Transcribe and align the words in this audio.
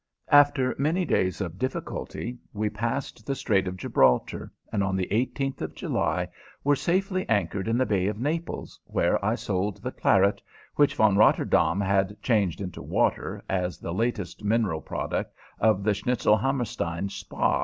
After 0.31 0.73
many 0.79 1.05
days 1.05 1.41
of 1.41 1.59
difficulty 1.59 2.39
we 2.53 2.71
passed 2.71 3.23
the 3.27 3.35
Strait 3.35 3.67
of 3.67 3.77
Gibraltar, 3.77 4.51
and 4.73 4.83
on 4.83 4.95
the 4.95 5.07
18th 5.11 5.61
of 5.61 5.75
July 5.75 6.27
were 6.63 6.75
safely 6.75 7.29
anchored 7.29 7.67
in 7.67 7.77
the 7.77 7.85
Bay 7.85 8.07
of 8.07 8.17
Naples, 8.19 8.79
where 8.85 9.23
I 9.23 9.35
sold 9.35 9.83
the 9.83 9.91
claret, 9.91 10.41
which 10.73 10.95
Von 10.95 11.17
Rotterdaam 11.17 11.79
had 11.81 12.19
changed 12.23 12.61
into 12.61 12.81
water, 12.81 13.43
as 13.47 13.77
the 13.77 13.93
latest 13.93 14.43
mineral 14.43 14.81
product 14.81 15.35
of 15.59 15.83
the 15.83 15.93
Schnitzelhammerstein 15.93 17.07
Spa. 17.11 17.59